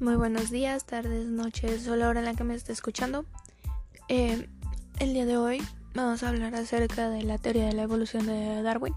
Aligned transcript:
Muy 0.00 0.16
buenos 0.16 0.50
días, 0.50 0.86
tardes, 0.86 1.26
noches 1.26 1.86
o 1.86 1.94
la 1.94 2.08
hora 2.08 2.20
en 2.20 2.24
la 2.24 2.32
que 2.32 2.42
me 2.42 2.54
esté 2.54 2.72
escuchando. 2.72 3.26
Eh, 4.08 4.48
el 4.98 5.12
día 5.12 5.26
de 5.26 5.36
hoy 5.36 5.62
vamos 5.94 6.22
a 6.22 6.30
hablar 6.30 6.54
acerca 6.54 7.10
de 7.10 7.22
la 7.22 7.36
teoría 7.36 7.66
de 7.66 7.74
la 7.74 7.82
evolución 7.82 8.24
de 8.24 8.62
Darwin, 8.62 8.94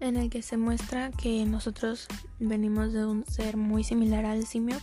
en 0.00 0.18
el 0.18 0.28
que 0.28 0.42
se 0.42 0.58
muestra 0.58 1.10
que 1.12 1.46
nosotros 1.46 2.08
venimos 2.40 2.92
de 2.92 3.06
un 3.06 3.24
ser 3.24 3.56
muy 3.56 3.84
similar 3.84 4.26
al 4.26 4.46
simio 4.46 4.76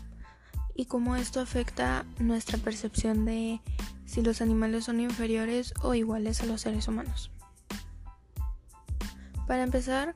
y 0.73 0.85
cómo 0.85 1.15
esto 1.15 1.39
afecta 1.39 2.07
nuestra 2.17 2.57
percepción 2.57 3.23
de 3.23 3.61
si 4.07 4.23
los 4.23 4.41
animales 4.41 4.85
son 4.85 4.99
inferiores 4.99 5.75
o 5.83 5.93
iguales 5.93 6.41
a 6.41 6.47
los 6.47 6.61
seres 6.61 6.87
humanos. 6.87 7.29
Para 9.45 9.61
empezar, 9.61 10.15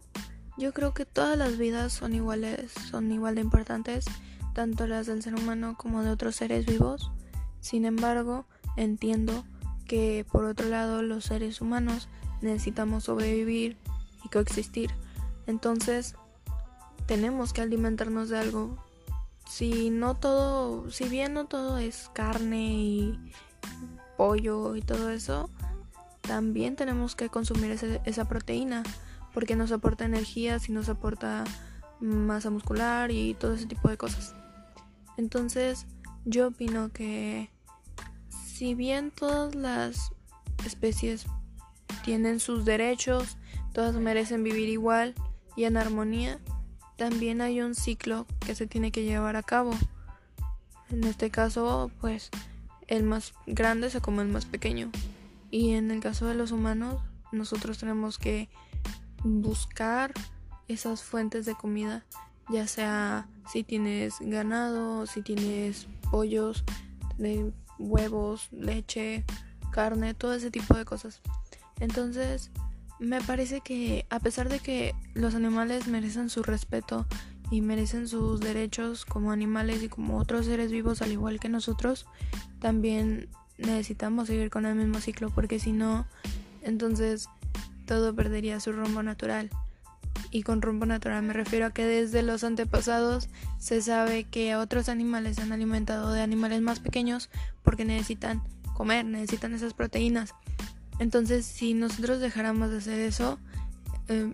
yo 0.59 0.73
creo 0.73 0.93
que 0.93 1.05
todas 1.05 1.37
las 1.37 1.57
vidas 1.57 1.93
son 1.93 2.13
iguales, 2.13 2.71
son 2.91 3.11
igual 3.13 3.35
de 3.35 3.41
importantes, 3.41 4.05
tanto 4.53 4.87
las 4.87 5.07
del 5.07 5.23
ser 5.23 5.35
humano 5.35 5.75
como 5.77 6.03
de 6.03 6.11
otros 6.11 6.35
seres 6.35 6.65
vivos. 6.65 7.11
Sin 7.61 7.85
embargo, 7.85 8.45
entiendo 8.75 9.45
que 9.87 10.25
por 10.29 10.43
otro 10.43 10.67
lado 10.67 11.01
los 11.01 11.23
seres 11.23 11.61
humanos 11.61 12.09
necesitamos 12.41 13.05
sobrevivir 13.05 13.77
y 14.25 14.29
coexistir. 14.29 14.91
Entonces, 15.47 16.15
tenemos 17.05 17.53
que 17.53 17.61
alimentarnos 17.61 18.27
de 18.27 18.39
algo. 18.39 18.83
Si 19.49 19.89
no 19.89 20.15
todo, 20.15 20.91
si 20.91 21.07
bien 21.07 21.33
no 21.33 21.45
todo 21.45 21.77
es 21.77 22.09
carne 22.13 22.73
y 22.73 23.31
pollo 24.17 24.75
y 24.75 24.81
todo 24.81 25.09
eso, 25.09 25.49
también 26.21 26.75
tenemos 26.75 27.15
que 27.15 27.29
consumir 27.29 27.71
esa 28.03 28.25
proteína 28.25 28.83
porque 29.33 29.55
nos 29.55 29.71
aporta 29.71 30.05
energía, 30.05 30.59
si 30.59 30.71
nos 30.71 30.89
aporta 30.89 31.43
masa 31.99 32.49
muscular 32.49 33.11
y 33.11 33.33
todo 33.33 33.53
ese 33.53 33.65
tipo 33.65 33.89
de 33.89 33.97
cosas. 33.97 34.35
Entonces, 35.17 35.85
yo 36.25 36.47
opino 36.47 36.91
que 36.91 37.49
si 38.29 38.73
bien 38.73 39.11
todas 39.11 39.55
las 39.55 40.11
especies 40.65 41.25
tienen 42.03 42.39
sus 42.39 42.65
derechos, 42.65 43.37
todas 43.73 43.95
merecen 43.95 44.43
vivir 44.43 44.69
igual 44.69 45.15
y 45.55 45.65
en 45.65 45.77
armonía, 45.77 46.39
también 46.97 47.41
hay 47.41 47.61
un 47.61 47.75
ciclo 47.75 48.25
que 48.45 48.55
se 48.55 48.67
tiene 48.67 48.91
que 48.91 49.03
llevar 49.03 49.35
a 49.35 49.43
cabo. 49.43 49.71
En 50.89 51.03
este 51.03 51.29
caso, 51.29 51.91
pues 52.01 52.29
el 52.87 53.03
más 53.03 53.33
grande 53.45 53.89
se 53.89 54.01
come 54.01 54.23
el 54.23 54.29
más 54.29 54.45
pequeño. 54.45 54.91
Y 55.51 55.71
en 55.71 55.91
el 55.91 55.99
caso 55.99 56.27
de 56.27 56.35
los 56.35 56.51
humanos, 56.51 57.01
nosotros 57.31 57.77
tenemos 57.77 58.17
que 58.17 58.49
buscar 59.23 60.13
esas 60.67 61.03
fuentes 61.03 61.45
de 61.45 61.55
comida, 61.55 62.05
ya 62.49 62.67
sea 62.67 63.27
si 63.51 63.63
tienes 63.63 64.15
ganado, 64.19 65.05
si 65.07 65.21
tienes 65.21 65.87
pollos, 66.11 66.63
de 67.17 67.51
huevos, 67.77 68.49
leche, 68.51 69.25
carne, 69.71 70.13
todo 70.13 70.33
ese 70.33 70.51
tipo 70.51 70.75
de 70.75 70.85
cosas. 70.85 71.21
Entonces, 71.79 72.51
me 72.99 73.21
parece 73.21 73.61
que 73.61 74.05
a 74.09 74.19
pesar 74.19 74.49
de 74.49 74.59
que 74.59 74.93
los 75.13 75.35
animales 75.35 75.87
merecen 75.87 76.29
su 76.29 76.43
respeto 76.43 77.05
y 77.49 77.61
merecen 77.61 78.07
sus 78.07 78.39
derechos 78.41 79.05
como 79.05 79.31
animales 79.31 79.81
y 79.81 79.89
como 79.89 80.17
otros 80.17 80.45
seres 80.45 80.71
vivos 80.71 81.01
al 81.01 81.11
igual 81.11 81.39
que 81.39 81.49
nosotros, 81.49 82.05
también 82.59 83.29
necesitamos 83.57 84.27
seguir 84.27 84.49
con 84.49 84.65
el 84.65 84.75
mismo 84.75 84.99
ciclo 84.99 85.29
porque 85.29 85.59
si 85.59 85.71
no, 85.71 86.05
entonces 86.61 87.27
todo 87.89 88.13
perdería 88.13 88.59
su 88.59 88.71
rumbo 88.71 89.01
natural. 89.01 89.49
Y 90.29 90.43
con 90.43 90.61
rumbo 90.61 90.85
natural 90.85 91.23
me 91.23 91.33
refiero 91.33 91.65
a 91.65 91.71
que 91.71 91.87
desde 91.87 92.21
los 92.21 92.43
antepasados 92.43 93.29
se 93.57 93.81
sabe 93.81 94.25
que 94.25 94.55
otros 94.55 94.89
animales 94.89 95.37
se 95.37 95.41
han 95.41 95.51
alimentado 95.51 96.13
de 96.13 96.21
animales 96.21 96.61
más 96.61 96.79
pequeños 96.79 97.31
porque 97.63 97.85
necesitan 97.85 98.43
comer, 98.75 99.05
necesitan 99.05 99.55
esas 99.55 99.73
proteínas. 99.73 100.35
Entonces, 100.99 101.47
si 101.47 101.73
nosotros 101.73 102.19
dejáramos 102.19 102.69
de 102.69 102.77
hacer 102.77 102.99
eso, 102.99 103.39
eh, 104.07 104.33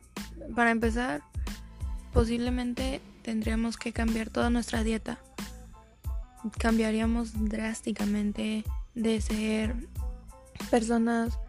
para 0.53 0.71
empezar, 0.71 1.21
posiblemente 2.11 2.99
tendríamos 3.21 3.77
que 3.77 3.93
cambiar 3.93 4.29
toda 4.29 4.49
nuestra 4.49 4.83
dieta. 4.83 5.17
Cambiaríamos 6.57 7.31
drásticamente 7.47 8.65
de 8.95 9.21
ser 9.21 9.75
personas 10.69 11.39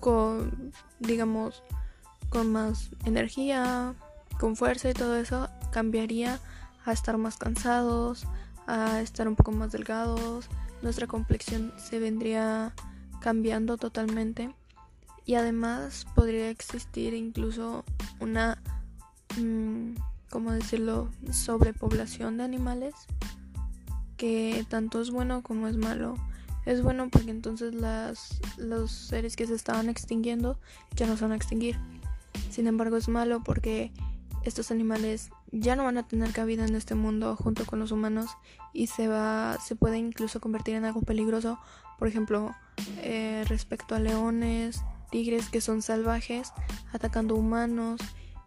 con, 0.00 0.72
digamos, 1.00 1.62
con 2.30 2.52
más 2.52 2.90
energía, 3.04 3.94
con 4.38 4.56
fuerza 4.56 4.90
y 4.90 4.94
todo 4.94 5.16
eso, 5.16 5.48
cambiaría 5.70 6.38
a 6.84 6.92
estar 6.92 7.16
más 7.18 7.36
cansados, 7.36 8.26
a 8.66 9.00
estar 9.00 9.28
un 9.28 9.36
poco 9.36 9.52
más 9.52 9.72
delgados, 9.72 10.48
nuestra 10.82 11.06
complexión 11.06 11.72
se 11.76 11.98
vendría 11.98 12.72
cambiando 13.20 13.76
totalmente 13.76 14.54
y 15.24 15.34
además 15.34 16.06
podría 16.14 16.50
existir 16.50 17.14
incluso 17.14 17.84
una, 18.20 18.62
mm, 19.38 19.94
¿cómo 20.30 20.52
decirlo?, 20.52 21.10
sobrepoblación 21.30 22.38
de 22.38 22.44
animales 22.44 22.94
que 24.16 24.64
tanto 24.68 25.00
es 25.00 25.10
bueno 25.10 25.42
como 25.42 25.68
es 25.68 25.76
malo 25.76 26.16
es 26.68 26.82
bueno 26.82 27.08
porque 27.08 27.30
entonces 27.30 27.74
las, 27.74 28.40
los 28.58 28.92
seres 28.92 29.36
que 29.36 29.46
se 29.46 29.54
estaban 29.54 29.88
extinguiendo 29.88 30.58
ya 30.94 31.06
no 31.06 31.16
se 31.16 31.22
van 31.22 31.32
a 31.32 31.36
extinguir. 31.36 31.78
Sin 32.50 32.66
embargo 32.66 32.98
es 32.98 33.08
malo 33.08 33.42
porque 33.42 33.90
estos 34.44 34.70
animales 34.70 35.30
ya 35.50 35.76
no 35.76 35.84
van 35.84 35.96
a 35.96 36.06
tener 36.06 36.30
cabida 36.32 36.66
en 36.66 36.74
este 36.74 36.94
mundo 36.94 37.36
junto 37.36 37.64
con 37.64 37.78
los 37.78 37.90
humanos 37.90 38.30
y 38.74 38.88
se 38.88 39.08
va 39.08 39.56
se 39.64 39.76
puede 39.76 39.96
incluso 39.96 40.40
convertir 40.40 40.74
en 40.74 40.84
algo 40.84 41.00
peligroso 41.00 41.58
por 41.98 42.06
ejemplo 42.06 42.54
eh, 42.98 43.44
respecto 43.48 43.94
a 43.94 43.98
leones 43.98 44.82
tigres 45.10 45.48
que 45.48 45.62
son 45.62 45.80
salvajes 45.80 46.52
atacando 46.92 47.34
humanos 47.34 47.98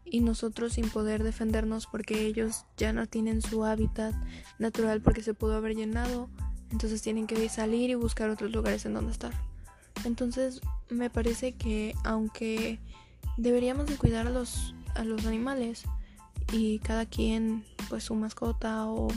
y 0.06 0.22
nosotros 0.22 0.74
sin 0.74 0.90
poder 0.90 1.24
defendernos 1.24 1.88
porque 1.88 2.28
ellos 2.28 2.66
ya 2.78 2.94
no 2.94 3.08
tienen 3.08 3.42
su 3.42 3.66
hábitat 3.66 4.14
natural 4.60 5.02
porque 5.02 5.24
se 5.24 5.34
pudo 5.34 5.56
haber 5.56 5.76
llenado 5.76 6.30
entonces 6.72 7.02
tienen 7.02 7.28
que 7.28 7.48
salir 7.50 7.90
y 7.90 7.96
buscar 7.96 8.30
otros 8.30 8.52
lugares 8.52 8.86
en 8.86 8.94
donde 8.94 9.12
estar. 9.12 9.34
Entonces 10.06 10.62
me 10.90 11.10
parece 11.10 11.54
que 11.54 11.96
aunque 12.04 12.80
deberíamos 13.38 13.86
de 13.88 13.98
cuidar 13.98 14.28
a 14.28 14.30
los, 14.30 14.74
a 14.96 15.04
los 15.04 15.26
animales 15.26 15.84
y 16.52 16.80
cada 16.80 17.06
quien 17.06 17.64
pues 17.90 18.06
su 18.06 18.16
mascota 18.16 18.88
o 18.88 19.10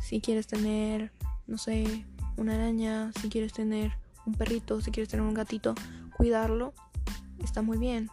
si 0.00 0.20
quieres 0.20 0.46
tener, 0.46 1.12
no 1.46 1.58
sé, 1.58 2.04
una 2.36 2.54
araña, 2.54 3.12
si 3.20 3.28
quieres 3.28 3.52
tener 3.52 3.92
un 4.24 4.34
perrito, 4.34 4.80
si 4.80 4.90
quieres 4.90 5.08
tener 5.08 5.24
un 5.24 5.34
gatito, 5.34 5.74
cuidarlo 6.16 6.72
está 7.42 7.62
muy 7.62 7.78
bien. 7.78 8.10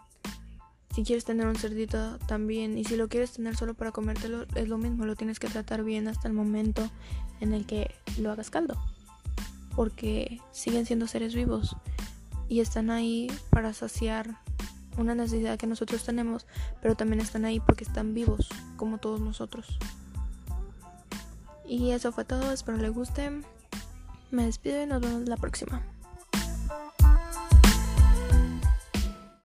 Si 0.94 1.04
quieres 1.04 1.26
tener 1.26 1.48
un 1.48 1.56
cerdito 1.56 2.20
también 2.20 2.78
y 2.78 2.84
si 2.84 2.96
lo 2.96 3.08
quieres 3.10 3.32
tener 3.32 3.56
solo 3.56 3.74
para 3.74 3.92
comértelo 3.92 4.46
es 4.54 4.70
lo 4.70 4.78
mismo, 4.78 5.06
lo 5.06 5.16
tienes 5.16 5.40
que 5.40 5.48
tratar 5.48 5.84
bien 5.84 6.08
hasta 6.08 6.28
el 6.28 6.36
momento 6.36 6.88
en 7.40 7.54
el 7.54 7.66
que 7.66 7.96
lo 8.20 8.32
hagas 8.32 8.52
caldo. 8.52 8.78
Porque 9.76 10.40
siguen 10.52 10.86
siendo 10.86 11.08
seres 11.08 11.34
vivos 11.34 11.76
y 12.48 12.60
están 12.60 12.92
ahí 12.92 13.32
para 13.50 13.74
saciar 13.74 14.38
una 14.96 15.16
necesidad 15.16 15.58
que 15.58 15.66
nosotros 15.66 16.04
tenemos, 16.04 16.46
pero 16.80 16.96
también 16.96 17.22
están 17.22 17.46
ahí 17.46 17.60
porque 17.60 17.84
están 17.84 18.14
vivos, 18.14 18.50
como 18.78 19.00
todos 19.00 19.20
nosotros. 19.20 19.80
Y 21.68 21.90
eso 21.90 22.12
fue 22.12 22.24
todo, 22.24 22.52
espero 22.52 22.78
les 22.78 22.94
guste. 22.94 23.32
Me 24.30 24.46
despido 24.46 24.84
y 24.84 24.86
nos 24.86 25.02
vemos 25.02 25.28
la 25.28 25.38
próxima. 25.38 25.82